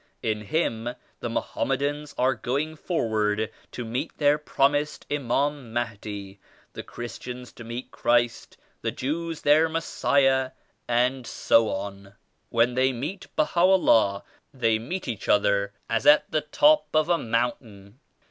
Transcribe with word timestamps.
In 0.23 0.41
Him 0.41 0.95
the 1.19 1.29
Mohammedans 1.29 2.15
are 2.17 2.33
going 2.33 2.75
forward 2.75 3.51
to 3.71 3.85
meet 3.85 4.17
their 4.17 4.39
promised 4.39 5.05
Imam 5.11 5.71
Mahdi, 5.73 6.39
the 6.73 6.81
Chris 6.81 7.19
tians 7.19 7.53
to 7.53 7.63
meet 7.63 7.91
Christ, 7.91 8.57
the 8.81 8.89
Jews 8.89 9.41
their 9.43 9.69
Messiah, 9.69 10.53
and 10.87 11.27
so 11.27 11.69
on. 11.69 12.15
When 12.49 12.73
they 12.73 12.91
meet 12.91 13.27
Baha'u'llah 13.35 14.23
they 14.51 14.79
meet 14.79 15.07
each 15.07 15.29
other 15.29 15.71
as 15.87 16.07
at 16.07 16.31
the 16.31 16.41
top 16.41 16.87
of 16.95 17.07
a 17.07 17.19
mountain. 17.19 17.99